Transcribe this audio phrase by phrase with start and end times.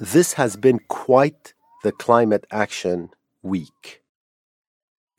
[0.00, 3.10] This has been quite the climate action
[3.42, 4.02] week.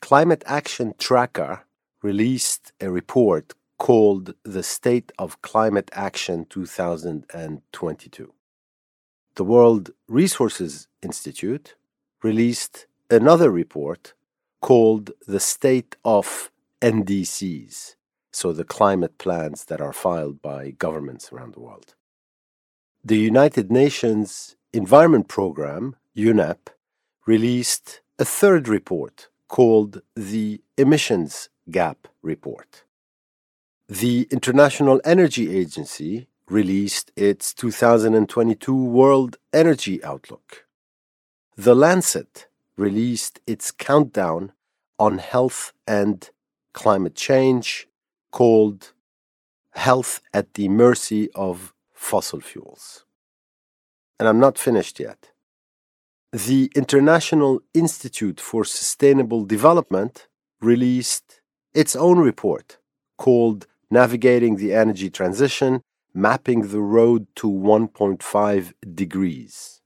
[0.00, 1.62] Climate Action Tracker
[2.02, 8.34] released a report called The State of Climate Action 2022.
[9.36, 11.76] The World Resources Institute
[12.24, 14.14] released another report
[14.60, 17.94] called The State of NDCs,
[18.32, 21.94] so the climate plans that are filed by governments around the world.
[23.04, 26.68] The United Nations Environment Programme, UNEP,
[27.26, 32.84] released a third report called the Emissions Gap Report.
[33.86, 40.64] The International Energy Agency released its 2022 World Energy Outlook.
[41.54, 42.46] The Lancet
[42.78, 44.52] released its countdown
[44.98, 46.30] on health and
[46.72, 47.88] climate change
[48.30, 48.92] called
[49.72, 53.04] Health at the Mercy of Fossil Fuels.
[54.22, 55.32] And I'm not finished yet
[56.32, 60.28] the International Institute for Sustainable Development
[60.60, 61.40] released
[61.74, 62.78] its own report
[63.18, 65.82] called Navigating the Energy Transition
[66.14, 69.80] Mapping the Road to 1.5 Degrees.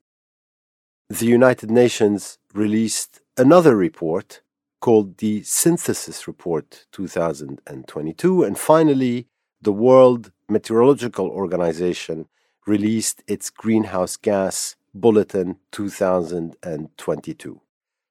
[1.08, 4.42] The United Nations released another report
[4.82, 8.44] called the Synthesis Report 2022.
[8.44, 9.28] And finally,
[9.62, 12.28] the World Meteorological Organization
[12.66, 17.60] released its greenhouse gas Bulletin 2022.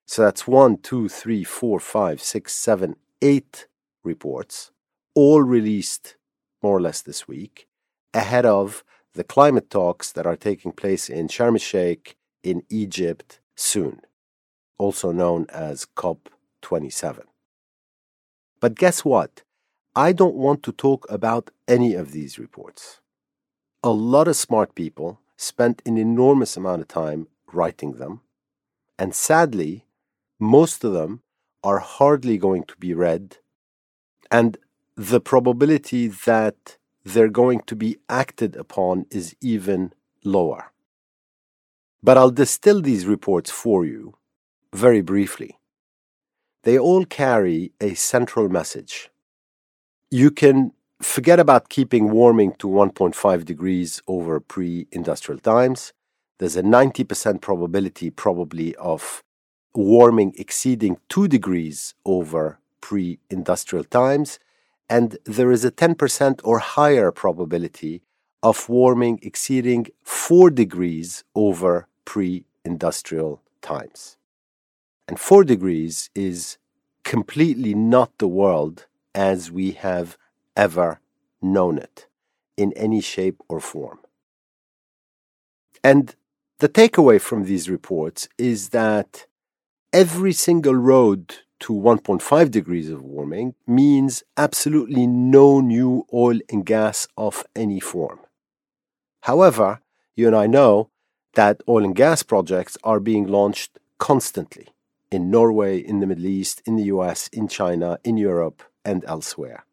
[0.08, 3.68] So that's one, two, three, four, five, six, seven, eight
[4.04, 4.72] reports,
[5.16, 6.16] all released
[6.62, 7.68] more or less this week,
[8.14, 8.84] ahead of
[9.14, 14.02] the climate talks that are taking place in Sharm el Sheikh in Egypt soon,
[14.78, 17.24] also known as COP27.
[18.60, 19.44] But guess what?
[19.96, 23.00] I don't want to talk about any of these reports.
[23.86, 28.22] A lot of smart people spent an enormous amount of time writing them.
[28.98, 29.86] And sadly,
[30.40, 31.22] most of them
[31.64, 33.38] are hardly going to be read.
[34.32, 34.58] And
[34.96, 39.94] the probability that they're going to be acted upon is even
[40.24, 40.72] lower.
[42.02, 44.16] But I'll distill these reports for you
[44.74, 45.60] very briefly.
[46.64, 49.12] They all carry a central message.
[50.10, 55.94] You can forget about keeping warming to 1.5 degrees over pre industrial times.
[56.40, 59.24] There's a 90% probability, probably, of
[59.74, 64.40] warming exceeding 2 degrees over pre industrial times.
[64.90, 68.04] And there is a 10% or higher probability
[68.44, 74.18] of warming exceeding 4 degrees over pre industrial times.
[75.08, 76.58] And 4 degrees is
[77.04, 80.18] completely not the world as we have
[80.56, 81.00] ever
[81.42, 82.08] known it
[82.58, 84.00] in any shape or form.
[85.84, 86.16] And
[86.60, 89.28] the takeaway from these reports is that
[89.94, 97.08] every single road to 1.5 degrees of warming means absolutely no new oil and gas
[97.18, 98.20] of any form.
[99.22, 99.82] However,
[100.16, 100.90] you and I know
[101.36, 104.68] that oil and gas projects are being launched constantly
[105.12, 109.66] in Norway, in the Middle East, in the US, in China, in Europe, and elsewhere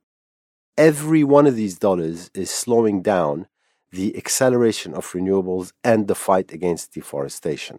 [0.82, 3.46] every one of these dollars is slowing down
[3.92, 7.78] the acceleration of renewables and the fight against deforestation.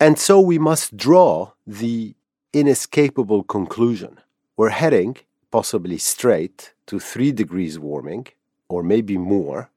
[0.00, 2.14] And so we must draw the
[2.54, 4.18] inescapable conclusion.
[4.56, 5.18] We're heading,
[5.50, 8.28] possibly straight, to three degrees warming,
[8.70, 9.70] or maybe more,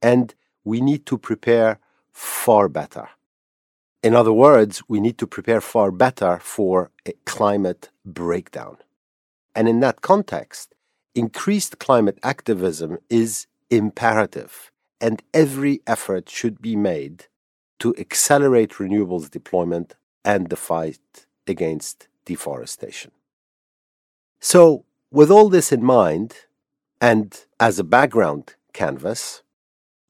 [0.00, 0.34] and
[0.64, 1.78] we need to prepare
[2.12, 3.08] far better.
[4.02, 8.78] In other words, we need to prepare far better for a climate breakdown.
[9.54, 10.71] And in that context,
[11.14, 17.26] increased climate activism is imperative, and every effort should be made
[17.80, 23.10] to accelerate renewables deployment and the fight against deforestation.
[24.40, 26.34] So, with all this in mind,
[27.00, 29.42] and as a background canvas,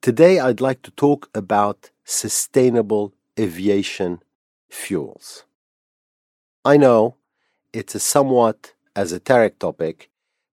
[0.00, 4.22] today I'd like to talk about sustainable aviation
[4.68, 5.44] fuels.
[6.64, 7.16] I know
[7.72, 10.10] it's a somewhat esoteric topic,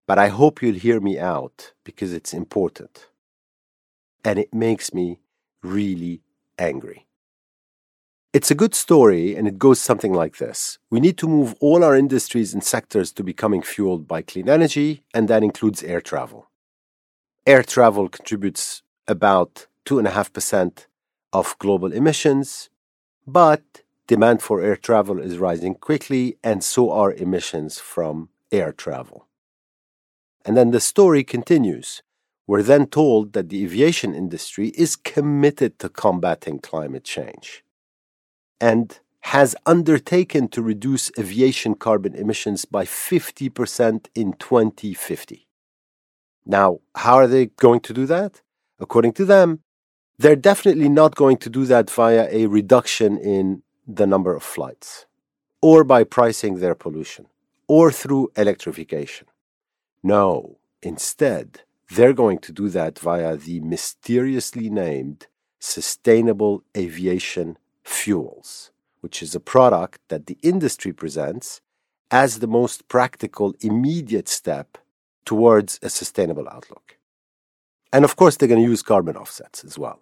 [0.10, 3.10] but I hope you'll hear me out because it's important.
[4.26, 5.20] And it makes me
[5.62, 6.24] really
[6.58, 7.06] angry.
[8.34, 11.84] It's a good story, and it goes something like this We need to move all
[11.84, 16.50] our industries and sectors to becoming fueled by clean energy, and that includes air travel.
[17.46, 20.88] Air travel contributes about 2.5%
[21.34, 22.72] of global emissions,
[23.28, 29.29] but demand for air travel is rising quickly, and so are emissions from air travel.
[30.45, 32.01] And then the story continues.
[32.47, 37.63] We're then told that the aviation industry is committed to combating climate change
[38.59, 45.47] and has undertaken to reduce aviation carbon emissions by 50% in 2050.
[46.45, 48.41] Now, how are they going to do that?
[48.80, 49.59] According to them,
[50.18, 55.06] they're definitely not going to do that via a reduction in the number of flights,
[55.62, 57.27] or by pricing their pollution,
[57.68, 59.27] or through electrification.
[60.04, 65.28] No, instead, they're going to do that via the mysteriously named
[65.60, 71.62] Sustainable Aviation Fuels which is a product that the industry presents
[72.12, 74.78] as the most practical, immediate step
[75.25, 76.98] towards a sustainable outlook.
[77.94, 80.00] And of course, they're going to use carbon offsets as well.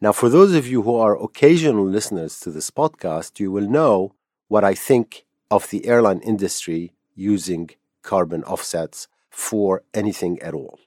[0.00, 4.14] Now, for those of you who are occasional listeners to this podcast, you will know
[4.48, 7.70] what I think of the airline industry using
[8.04, 10.78] carbon offsets for anything at all.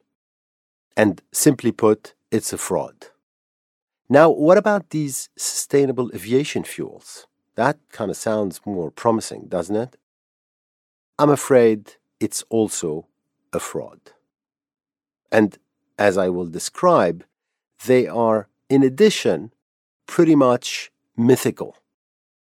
[0.96, 3.08] And simply put, it's a fraud.
[4.10, 7.28] Now, what about these sustainable aviation fuels?
[7.56, 9.98] That kind of sounds more promising, doesn't it?
[11.20, 13.08] I'm afraid it's also
[13.52, 14.00] a fraud.
[15.30, 15.58] And
[16.00, 17.26] as I will describe,
[17.86, 19.52] they are, in addition,
[20.06, 21.76] pretty much mythical.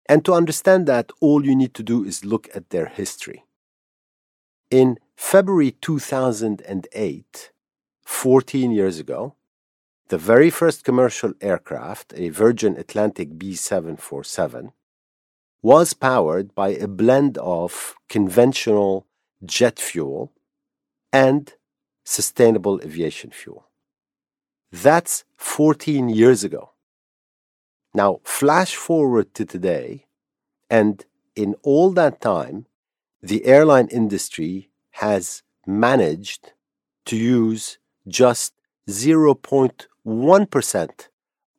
[0.10, 3.46] And to understand that, all you need to do is look at their history.
[4.70, 7.52] In February 2008,
[8.04, 9.36] 14 years ago,
[10.10, 14.74] the very first commercial aircraft, a Virgin Atlantic B 747,
[15.62, 19.08] was powered by a blend of conventional
[19.46, 20.34] jet fuel
[21.14, 21.54] and
[22.04, 23.68] sustainable aviation fuel.
[24.70, 26.72] That's 14 years ago.
[27.94, 30.08] Now, flash forward to today,
[30.70, 31.06] and
[31.38, 32.67] in all that time,
[33.22, 36.54] the airline industry has managed
[37.06, 37.78] to use
[38.08, 38.54] just
[38.88, 41.08] 0.1%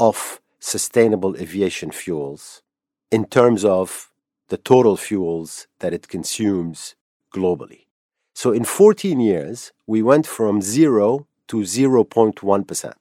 [0.01, 2.63] of sustainable aviation fuels
[3.11, 4.13] in terms of
[4.49, 6.95] the total fuels that it consumes
[7.35, 7.87] globally.
[8.35, 12.93] So in 14 years, we went from 0 to 0.1%.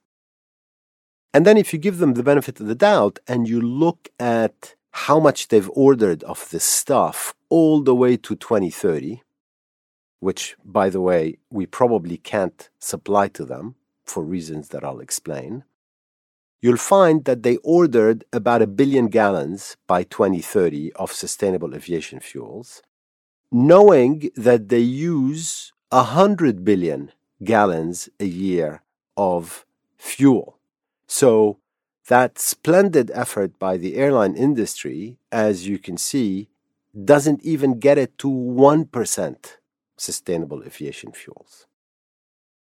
[1.32, 4.74] And then if you give them the benefit of the doubt and you look at
[4.90, 9.22] how much they've ordered of this stuff all the way to 2030,
[10.20, 15.64] which, by the way, we probably can't supply to them, for reasons that I'll explain,
[16.60, 22.82] you'll find that they ordered about a billion gallons by 2030 of sustainable aviation fuels,
[23.52, 27.12] knowing that they use 100 billion
[27.44, 28.82] gallons a year
[29.16, 29.64] of
[29.96, 30.58] fuel.
[31.06, 31.58] So,
[32.08, 36.48] that splendid effort by the airline industry, as you can see,
[37.04, 39.56] doesn't even get it to 1%
[39.96, 41.66] sustainable aviation fuels.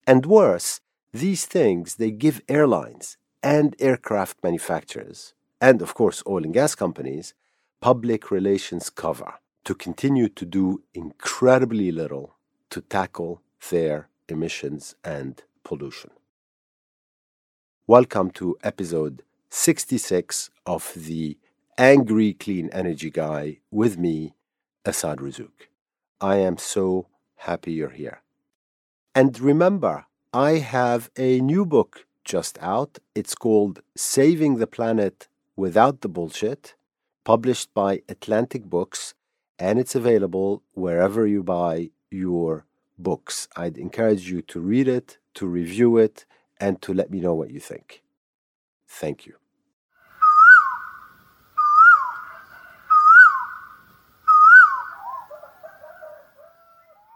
[0.07, 0.81] And worse,
[1.13, 7.35] these things, they give airlines and aircraft manufacturers, and of course oil and gas companies,
[7.81, 9.35] public relations cover
[9.65, 12.37] to continue to do incredibly little
[12.71, 16.11] to tackle their emissions and pollution.
[17.87, 21.39] Welcome to episode 66 of the
[21.81, 24.35] Angry Clean Energy Guy with me,
[24.85, 25.69] Assad Razzouk.
[26.21, 27.07] I am so
[27.37, 28.21] happy you're here.
[29.15, 32.99] And remember, I have a new book just out.
[33.15, 36.75] It's called Saving the Planet Without the Bullshit,
[37.25, 39.15] published by Atlantic Books,
[39.59, 42.67] and it's available wherever you buy your
[42.99, 43.49] books.
[43.57, 46.27] I'd encourage you to read it, to review it,
[46.61, 48.03] and to let me know what you think.
[48.87, 49.37] Thank you.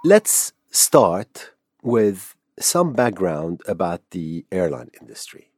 [0.06, 5.52] Let's start with some background about the airline industry.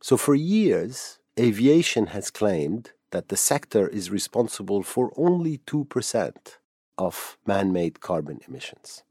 [0.00, 6.36] So, for years, aviation has claimed that the sector is responsible for only 2%
[6.96, 9.02] of man made carbon emissions.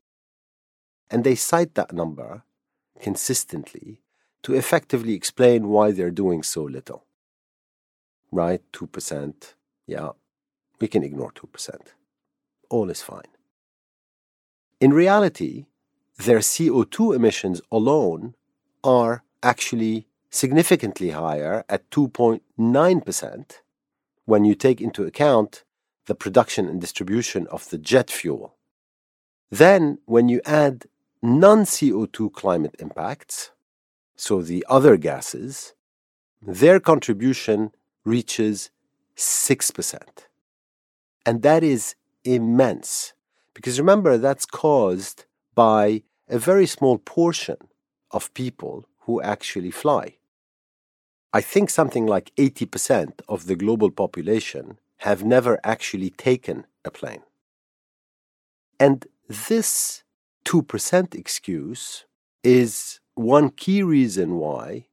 [1.12, 2.44] And they cite that number
[3.02, 4.00] consistently
[4.44, 7.04] to effectively explain why they're doing so little.
[8.32, 8.62] Right?
[8.72, 9.54] 2%.
[9.86, 10.12] Yeah,
[10.80, 11.78] we can ignore 2%.
[12.70, 13.37] All is fine.
[14.80, 15.66] In reality,
[16.18, 18.36] their CO2 emissions alone
[18.84, 23.52] are actually significantly higher at 2.9%
[24.26, 25.64] when you take into account
[26.06, 28.56] the production and distribution of the jet fuel.
[29.50, 30.86] Then, when you add
[31.24, 33.52] non CO2 climate impacts,
[34.16, 35.74] so the other gases,
[36.42, 37.72] their contribution
[38.04, 38.70] reaches
[39.16, 40.02] 6%.
[41.26, 43.14] And that is immense.
[43.58, 47.58] Because remember, that's caused by a very small portion
[48.12, 50.18] of people who actually fly.
[51.34, 57.24] I think something like 80% of the global population have never actually taken a plane.
[58.80, 60.04] And this
[60.46, 62.06] 2% excuse
[62.44, 64.86] is one key reason why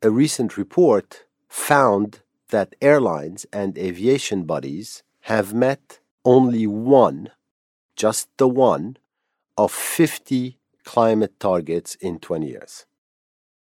[0.00, 7.32] a recent report found that airlines and aviation bodies have met only one,
[7.98, 8.96] just the one,
[9.58, 12.86] of 50 climate targets in 20 years.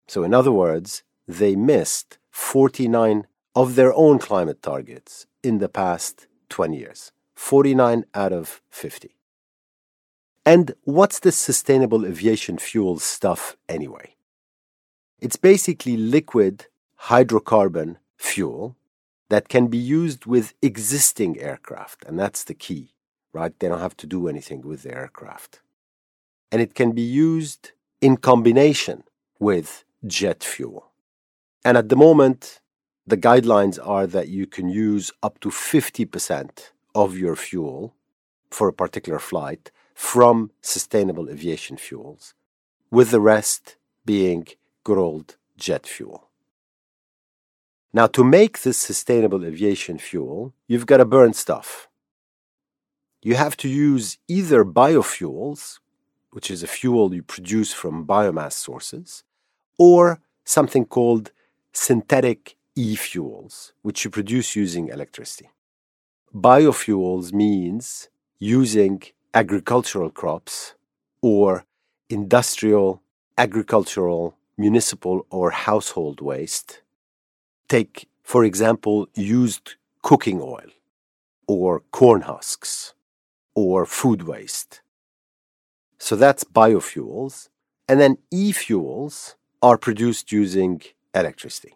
[0.08, 6.28] So, in other words, they missed 49 of their own climate targets in the past
[6.50, 7.12] 20 years.
[7.36, 9.16] 49 out of 50.
[10.46, 14.16] And what's this sustainable aviation fuel stuff anyway?
[15.20, 16.68] It's basically liquid
[17.10, 18.78] hydrocarbon fuel
[19.30, 22.94] that can be used with existing aircraft, and that's the key,
[23.34, 23.58] right?
[23.58, 25.62] They don't have to do anything with the aircraft.
[26.52, 27.72] And it can be used
[28.02, 29.04] in combination
[29.40, 30.92] with jet fuel.
[31.64, 32.60] And at the moment,
[33.06, 37.94] the guidelines are that you can use up to 50% of your fuel
[38.50, 42.34] for a particular flight from sustainable aviation fuels,
[42.90, 44.48] with the rest being
[44.84, 46.28] good old jet fuel.
[47.94, 51.90] Now, to make this sustainable aviation fuel, you've got to burn stuff.
[53.24, 55.78] You have to use either biofuels,
[56.32, 59.24] which is a fuel you produce from biomass sources,
[59.78, 61.32] or something called
[61.72, 65.52] synthetic e fuels, which you produce using electricity.
[66.34, 68.10] Biofuels means
[68.40, 69.04] using
[69.36, 70.74] agricultural crops
[71.22, 71.66] or
[72.10, 73.04] industrial,
[73.38, 76.82] agricultural, municipal, or household waste.
[77.68, 80.72] Take, for example, used cooking oil
[81.46, 82.96] or corn husks
[83.56, 84.82] or food waste.
[85.98, 87.50] So that's biofuels.
[87.88, 90.82] And then e fuels are produced using
[91.14, 91.76] electricity.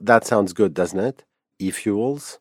[0.00, 1.24] That sounds good, doesn't it?
[1.58, 2.38] E fuels.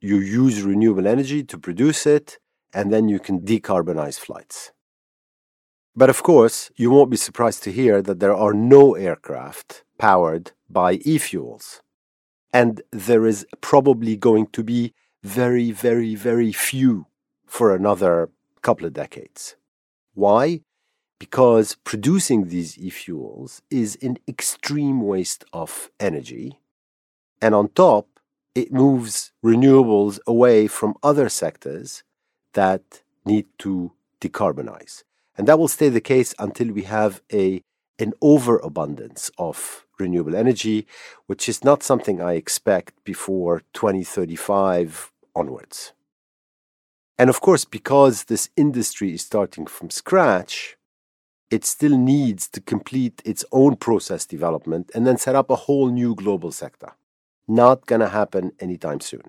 [0.00, 2.38] You use renewable energy to produce it,
[2.72, 4.72] and then you can decarbonize flights.
[5.94, 10.52] But of course, you won't be surprised to hear that there are no aircraft powered
[10.68, 11.80] by e fuels.
[12.52, 17.06] And there is probably going to be very, very, very few
[17.46, 18.28] for another
[18.62, 19.56] couple of decades.
[20.14, 20.60] Why?
[21.18, 26.58] because producing these e-fuels is an extreme waste of energy.
[27.40, 28.06] And on top,
[28.54, 32.02] it moves renewables away from other sectors
[32.52, 35.04] that need to decarbonize.
[35.36, 37.62] And that will stay the case until we have a,
[37.98, 40.86] an overabundance of renewable energy,
[41.26, 45.92] which is not something I expect before 2035 onwards.
[47.18, 50.76] And of course, because this industry is starting from scratch,
[51.50, 55.90] it still needs to complete its own process development and then set up a whole
[55.90, 56.92] new global sector.
[57.48, 59.22] Not going to happen anytime soon.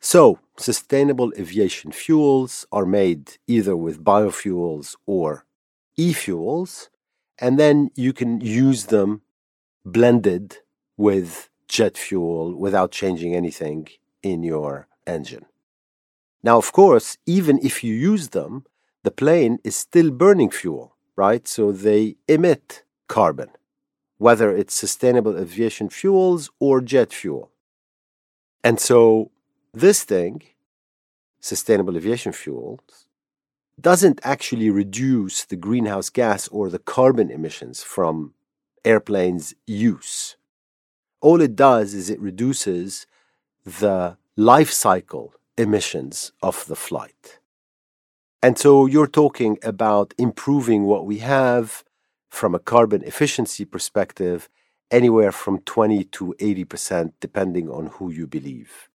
[0.00, 5.46] So, sustainable aviation fuels are made either with biofuels or
[5.96, 6.90] e fuels,
[7.38, 9.22] and then you can use them
[9.84, 10.58] blended
[10.96, 13.88] with jet fuel without changing anything
[14.22, 15.46] in your engine.
[16.44, 18.66] Now, of course, even if you use them,
[19.02, 21.48] the plane is still burning fuel, right?
[21.48, 23.48] So they emit carbon,
[24.18, 27.50] whether it's sustainable aviation fuels or jet fuel.
[28.62, 29.30] And so
[29.72, 30.42] this thing,
[31.40, 33.06] sustainable aviation fuels,
[33.80, 38.34] doesn't actually reduce the greenhouse gas or the carbon emissions from
[38.84, 40.36] airplanes' use.
[41.22, 43.06] All it does is it reduces
[43.64, 47.38] the life cycle emissions of the flight.
[48.42, 51.84] And so you're talking about improving what we have
[52.28, 54.48] from a carbon efficiency perspective,
[54.90, 58.88] anywhere from 20 to 80%, depending on who you believe.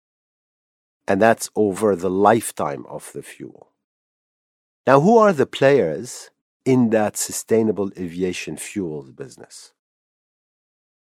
[1.06, 3.68] And that's over the lifetime of the fuel.
[4.86, 6.30] Now, who are the players
[6.64, 9.72] in that sustainable aviation fuels business?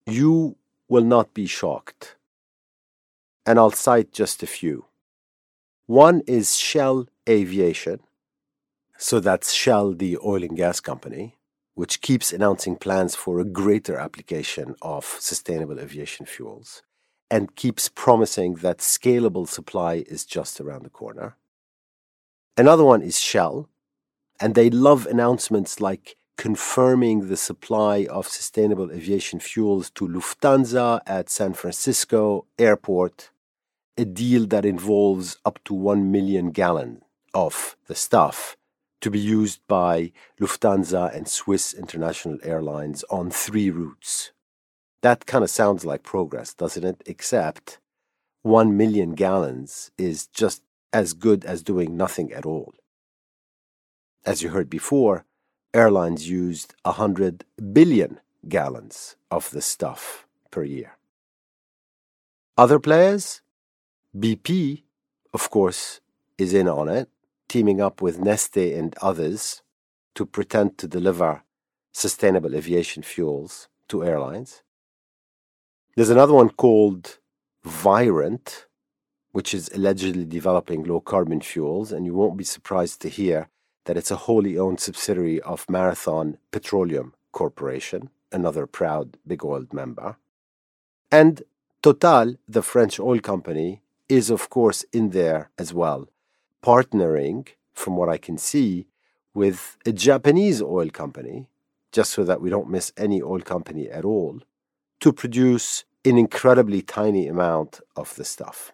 [0.07, 0.57] You
[0.89, 2.17] will not be shocked.
[3.45, 4.85] And I'll cite just a few.
[5.89, 8.01] One is Shell Aviation,
[8.99, 11.39] so that's Shell, the oil and gas company,
[11.73, 16.83] which keeps announcing plans for a greater application of sustainable aviation fuels
[17.31, 21.39] and keeps promising that scalable supply is just around the corner.
[22.59, 23.71] Another one is Shell,
[24.39, 31.31] and they love announcements like confirming the supply of sustainable aviation fuels to Lufthansa at
[31.31, 33.31] San Francisco Airport,
[33.99, 37.03] a deal that involves up to 1 million gallons
[37.35, 38.57] of the stuff
[39.01, 44.33] to be used by Lufthansa and Swiss International Airlines on three routes.
[45.03, 47.03] That kind of sounds like progress, doesn't it?
[47.07, 47.79] Except
[48.43, 50.63] 1 million gallons is just
[50.93, 52.75] as good as doing nothing at all.
[54.25, 55.25] As you heard before,
[55.75, 60.97] airlines used 100 billion gallons of the stuff per year.
[62.57, 63.43] Other players?
[64.19, 64.83] BP,
[65.33, 66.01] of course,
[66.39, 67.09] is in on it,
[67.49, 69.63] teaming up with Neste and others
[70.15, 71.43] to pretend to deliver
[71.93, 74.63] sustainable aviation fuels to airlines.
[75.95, 77.19] There's another one called
[77.65, 78.67] Virent,
[79.33, 83.49] which is allegedly developing low carbon fuels, and you won't be surprised to hear
[83.85, 90.17] that it's a wholly owned subsidiary of Marathon Petroleum Corporation, another proud big oil member.
[91.11, 91.43] And
[91.81, 96.09] Total, the French oil company, is of course in there as well,
[96.63, 98.87] partnering, from what I can see,
[99.35, 101.49] with a Japanese oil company,
[101.93, 104.41] just so that we don't miss any oil company at all,
[105.01, 108.73] to produce an incredibly tiny amount of the stuff.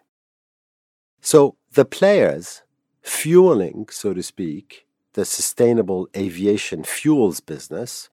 [1.21, 2.63] So the players
[3.01, 8.09] fueling, so to speak, the sustainable aviation fuels business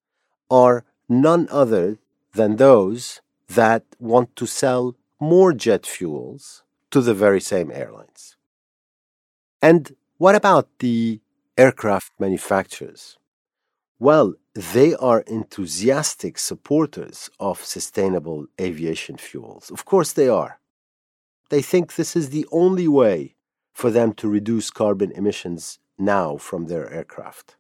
[0.51, 1.99] are none other
[2.35, 6.63] than those that want to sell more jet fuels
[6.93, 8.37] to the very same airlines.
[9.61, 11.21] And what about the
[11.59, 13.19] aircraft manufacturers?
[13.99, 19.71] Well, they are enthusiastic supporters of sustainable aviation fuels.
[19.71, 20.61] Of course, they are.
[21.49, 23.37] They think this is the only way
[23.73, 27.57] for them to reduce carbon emissions now from their aircraft.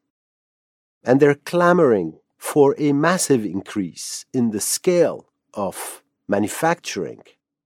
[1.05, 7.23] And they're clamoring for a massive increase in the scale of manufacturing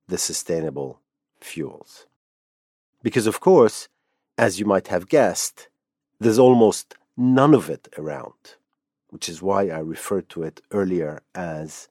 [0.06, 1.00] the sustainable
[1.46, 2.06] fuels.
[3.02, 3.88] Because, of course,
[4.36, 5.68] as you might have guessed,
[6.18, 8.56] there's almost none of it around,
[9.08, 11.88] which is why I referred to it earlier as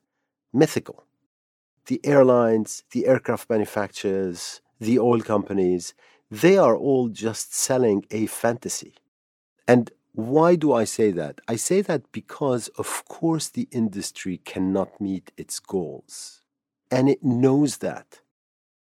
[0.54, 1.06] mythical.
[1.88, 5.94] The airlines, the aircraft manufacturers, the oil companies,
[6.30, 8.96] they are all just selling a fantasy.
[9.68, 11.42] And why do I say that?
[11.48, 16.42] I say that because, of course, the industry cannot meet its goals.
[16.90, 18.22] And it knows that.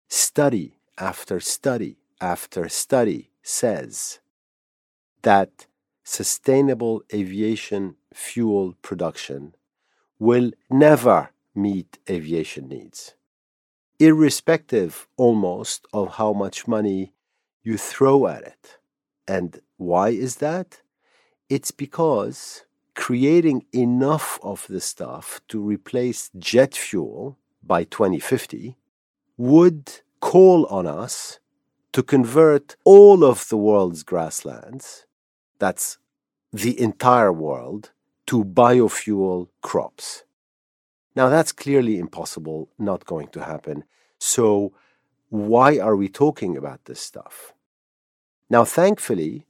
[0.09, 4.21] Study after study after study says
[5.23, 5.67] that
[6.03, 9.55] sustainable aviation fuel production
[10.19, 13.15] will never meet aviation needs,
[13.99, 17.13] irrespective almost of how much money
[17.63, 18.79] you throw at it.
[19.27, 20.83] And why is that?
[21.49, 22.65] It's because
[22.95, 28.77] creating enough of the stuff to replace jet fuel by 2050
[29.37, 31.39] would call on us
[31.93, 35.07] to convert all of the world's grasslands,
[35.59, 35.99] that's
[36.53, 37.93] the entire world,
[38.27, 40.25] to biofuel crops.
[41.15, 43.85] Now, that's clearly impossible, not going to happen.
[44.19, 44.73] So,
[45.29, 47.53] why are we talking about this stuff?
[48.51, 49.47] Now, thankfully,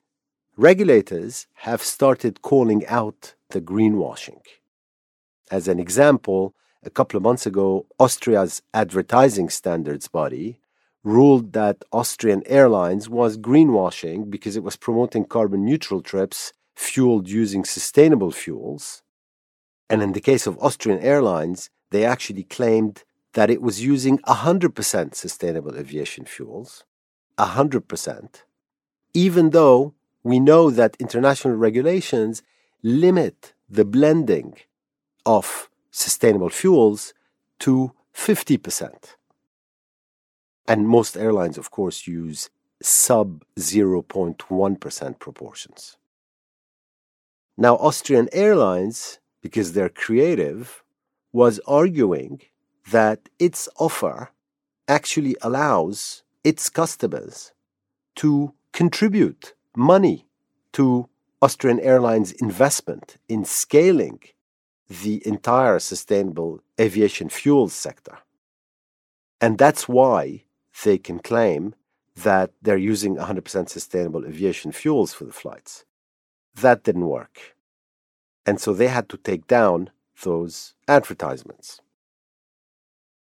[0.56, 4.40] regulators have started calling out the greenwashing.
[5.50, 6.54] As an example,
[6.86, 10.60] a couple of months ago, Austria's advertising standards body
[11.02, 17.64] ruled that Austrian Airlines was greenwashing because it was promoting carbon neutral trips fueled using
[17.64, 19.02] sustainable fuels.
[19.90, 25.14] And in the case of Austrian Airlines, they actually claimed that it was using 100%
[25.14, 26.84] sustainable aviation fuels.
[27.38, 28.42] 100%.
[29.12, 32.42] Even though we know that international regulations
[32.82, 34.56] limit the blending
[35.26, 37.14] of sustainable fuels
[37.60, 39.14] to 50%.
[40.66, 42.50] And most airlines, of course, use
[42.82, 45.96] sub 0.1% proportions.
[47.56, 50.82] Now, Austrian Airlines, because they're creative,
[51.32, 52.40] was arguing
[52.90, 54.30] that its offer
[54.88, 57.52] actually allows its customers
[58.16, 60.26] to contribute money
[60.72, 61.08] to
[61.40, 64.20] Austrian Airlines' investment in scaling
[64.88, 68.18] the entire sustainable aviation fuels sector.
[69.40, 70.44] And that's why
[70.84, 71.74] they can claim
[72.16, 75.84] that they're using 100% sustainable aviation fuels for the flights.
[76.54, 77.56] That didn't work.
[78.46, 79.90] And so they had to take down
[80.22, 81.80] those advertisements.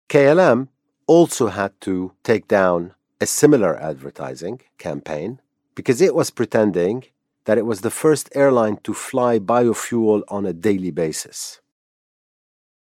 [0.08, 0.70] KLM
[1.06, 5.40] also had to take down a similar advertising campaign
[5.76, 7.04] because it was pretending
[7.50, 11.60] that it was the first airline to fly biofuel on a daily basis.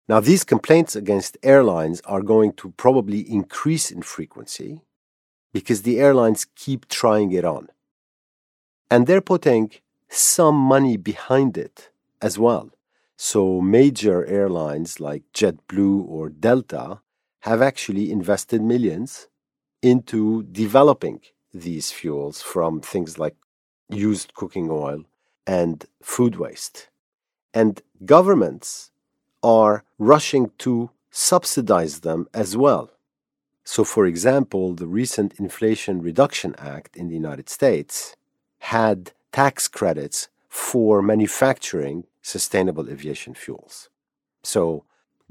[0.08, 4.80] Now, these complaints against airlines are going to probably increase in frequency
[5.52, 7.68] because the airlines keep trying it on.
[8.90, 9.70] And they're putting
[10.08, 12.72] some money behind it as well.
[13.16, 17.02] So, major airlines like JetBlue or Delta
[17.42, 19.28] have actually invested millions
[19.80, 21.20] into developing
[21.54, 23.36] these fuels from things like
[23.88, 25.04] used cooking oil
[25.46, 26.88] and food waste.
[27.54, 28.90] And governments
[29.42, 32.90] are rushing to subsidize them as well.
[33.64, 38.16] So, for example, the recent Inflation Reduction Act in the United States
[38.58, 43.88] had tax credits for manufacturing sustainable aviation fuels.
[44.42, 44.84] So,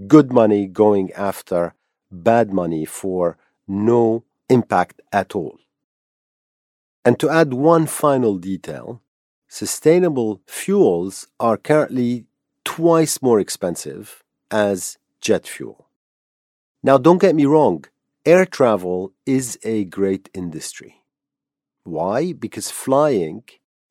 [0.07, 1.73] good money going after
[2.11, 3.37] bad money for
[3.67, 5.57] no impact at all.
[7.05, 9.01] And to add one final detail,
[9.47, 12.25] sustainable fuels are currently
[12.63, 15.87] twice more expensive as jet fuel.
[16.81, 17.85] Now, don't get me wrong,
[18.25, 21.03] air travel is a great industry.
[21.83, 22.33] Why?
[22.33, 23.43] Because flying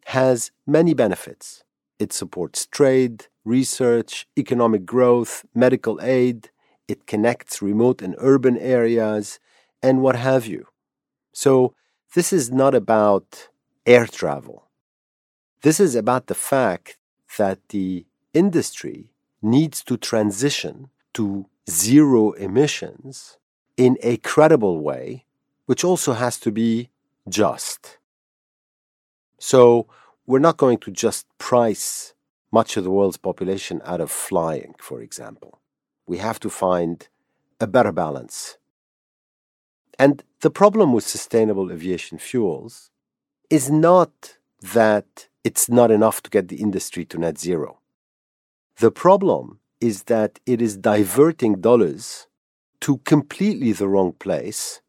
[0.06, 1.62] has many benefits.
[2.00, 6.50] It supports trade, research, economic growth, medical aid,
[6.88, 9.38] it connects remote and urban areas,
[9.82, 10.66] and what have you.
[11.32, 11.74] So,
[12.14, 13.48] this is not about
[13.84, 14.68] air travel.
[15.62, 16.96] This is about the fact
[17.38, 19.10] that the industry
[19.42, 23.38] needs to transition to zero emissions
[23.76, 25.24] in a credible way,
[25.66, 26.88] which also has to be
[27.28, 27.98] just.
[29.38, 29.86] So,
[30.26, 32.14] we're not going to just price
[32.52, 35.60] much of the world's population out of flying, for example.
[36.06, 37.06] We have to find
[37.60, 38.56] a better balance
[39.98, 42.90] and the problem with sustainable aviation fuels
[43.48, 44.36] is not
[44.74, 47.78] that it's not enough to get the industry to net zero.
[48.76, 52.26] The problem is that it is diverting dollars
[52.82, 54.82] to completely the wrong place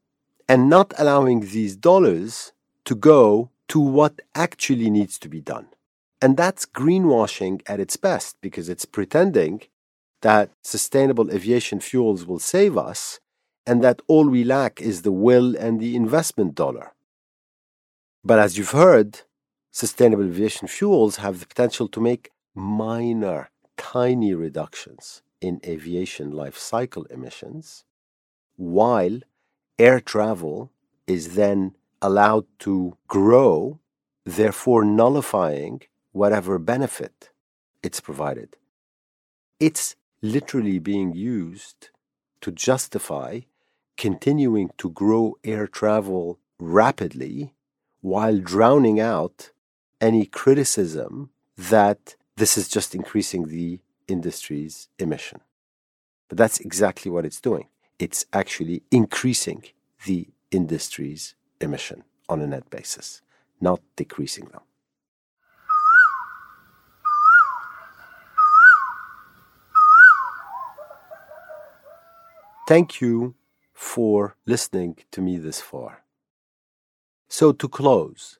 [0.49, 2.51] and not allowing these dollars
[2.83, 5.67] to go to what actually needs to be done.
[6.21, 9.61] And that's greenwashing at its best because it's pretending
[10.21, 13.21] that sustainable aviation fuels will save us
[13.67, 16.93] and that all we lack is the will and the investment dollar.
[18.23, 19.21] But as you've heard,
[19.71, 27.05] sustainable aviation fuels have the potential to make minor, tiny reductions in aviation life cycle
[27.05, 27.83] emissions,
[28.55, 29.19] while
[29.77, 30.71] air travel
[31.07, 33.79] is then allowed to grow,
[34.23, 37.29] therefore nullifying whatever benefit
[37.83, 38.57] it's provided.
[39.59, 41.89] It's literally being used
[42.41, 43.41] to justify
[43.97, 47.53] continuing to grow air travel rapidly
[48.01, 49.51] while drowning out
[50.01, 55.39] any criticism that this is just increasing the industry's emission.
[56.27, 57.67] But that's exactly what it's doing.
[57.97, 59.63] It's actually increasing
[60.05, 63.21] the industry's emission on a net basis,
[63.61, 64.61] not decreasing them.
[72.67, 73.35] Thank you
[73.75, 76.03] for listening to me this far.
[77.27, 78.39] So, to close,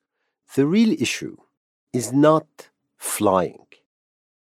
[0.56, 1.38] the real issue
[1.93, 3.67] is not flying.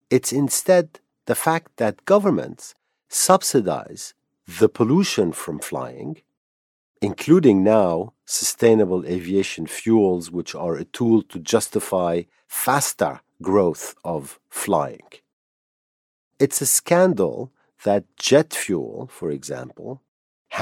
[0.08, 2.74] It's instead the fact that governments
[3.08, 4.14] subsidize
[4.46, 6.18] the pollution from flying,
[7.02, 15.08] including now sustainable aviation fuels, which are a tool to justify faster growth of flying.
[16.38, 17.52] It's a scandal
[17.84, 20.02] that jet fuel, for example,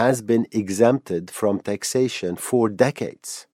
[0.01, 3.47] has been exempted from taxation for decades.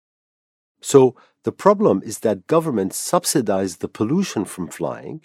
[0.80, 5.22] So the problem is that governments subsidize the pollution from flying,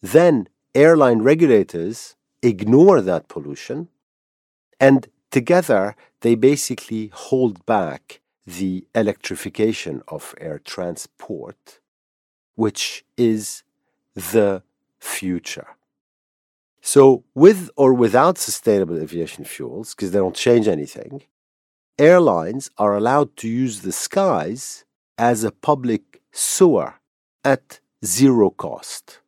[0.00, 3.88] then airline regulators ignore that pollution,
[4.80, 11.80] and together they basically hold back the electrification of air transport,
[12.54, 13.62] which is
[14.14, 14.62] the
[14.98, 15.76] future.
[16.86, 21.22] So, with or without sustainable aviation fuels, because they don't change anything,
[21.98, 24.84] airlines are allowed to use the skies
[25.16, 26.96] as a public sewer
[27.42, 29.20] at zero cost.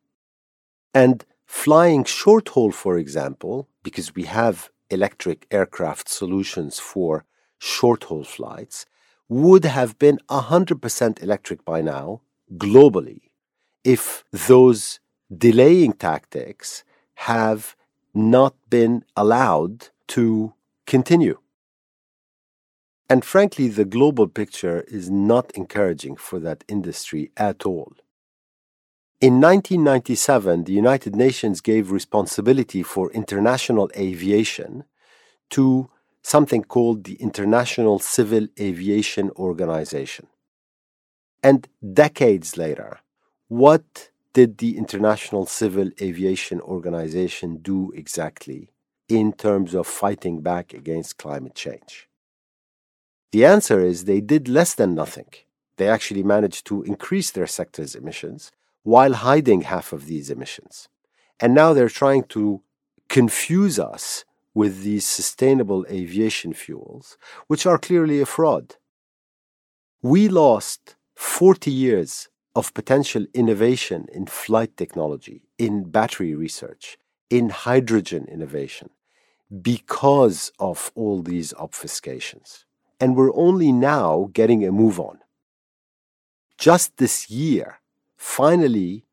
[0.93, 7.25] And flying short haul, for example, because we have electric aircraft solutions for
[7.57, 8.85] short haul flights,
[9.29, 12.21] would have been 100% electric by now
[12.53, 13.21] globally
[13.83, 14.99] if those
[15.35, 16.83] delaying tactics
[17.21, 17.75] have
[18.13, 20.53] not been allowed to
[20.85, 21.39] continue.
[23.09, 27.93] And frankly, the global picture is not encouraging for that industry at all.
[29.19, 34.83] In 1997, the United Nations gave responsibility for international aviation
[35.49, 35.89] to
[36.21, 40.27] something called the International Civil Aviation Organization.
[41.41, 42.99] And decades later,
[43.47, 48.69] what did the International Civil Aviation Organization do exactly
[49.09, 52.07] in terms of fighting back against climate change?
[53.31, 55.31] The answer is they did less than nothing.
[55.77, 58.51] They actually managed to increase their sector's emissions
[58.83, 60.87] while hiding half of these emissions.
[61.39, 62.61] And now they're trying to
[63.09, 64.23] confuse us
[64.53, 68.75] with these sustainable aviation fuels, which are clearly a fraud.
[70.03, 76.97] We lost 40 years of potential innovation in flight technology, in battery research,
[77.29, 78.89] in hydrogen innovation,
[79.61, 82.65] because of all these obfuscations.
[82.99, 85.19] And we're only now getting a move on.
[86.57, 87.79] Just this year,
[88.15, 89.05] finally,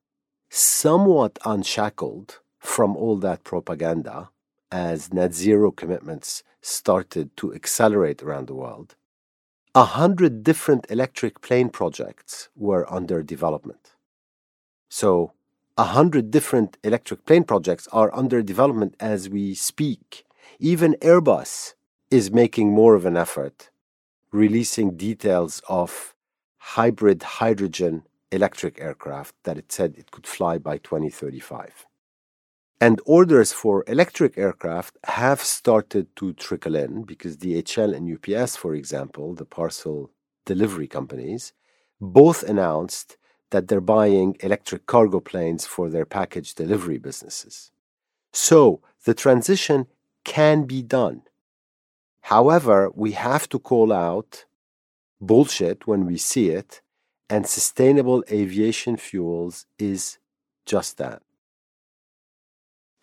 [0.48, 4.30] somewhat unshackled from all that propaganda,
[4.72, 8.96] as net zero commitments started to accelerate around the world,
[9.76, 13.94] a hundred different electric plane projects were under development.
[14.88, 15.32] So,
[15.76, 20.24] a hundred different electric plane projects are under development as we speak.
[20.60, 21.74] Even Airbus
[22.08, 23.70] is making more of an effort,
[24.30, 26.14] releasing details of
[26.58, 31.84] hybrid hydrogen electric aircraft that it said it could fly by 2035.
[32.84, 38.74] And orders for electric aircraft have started to trickle in because DHL and UPS, for
[38.74, 40.10] example, the parcel
[40.44, 41.54] delivery companies,
[41.98, 43.16] both announced
[43.52, 47.70] that they're buying electric cargo planes for their package delivery businesses.
[48.34, 49.86] So the transition
[50.24, 51.22] can be done.
[52.34, 54.44] However, we have to call out
[55.22, 56.82] bullshit when we see it,
[57.30, 60.18] and sustainable aviation fuels is
[60.66, 61.23] just that.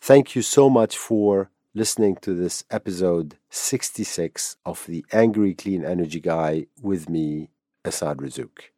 [0.04, 6.20] Thank you so much for listening to this episode 66 of the Angry Clean Energy
[6.20, 7.52] Guy with me,
[7.86, 8.72] Assad Razzouk.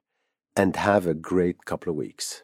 [0.58, 2.44] And have a great couple of weeks.